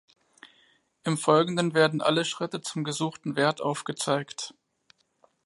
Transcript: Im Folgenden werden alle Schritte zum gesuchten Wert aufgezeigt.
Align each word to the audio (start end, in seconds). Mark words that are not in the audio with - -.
Im 1.03 1.15
Folgenden 1.15 1.75
werden 1.75 2.01
alle 2.01 2.25
Schritte 2.25 2.61
zum 2.61 2.83
gesuchten 2.83 3.35
Wert 3.35 3.61
aufgezeigt. 3.61 4.55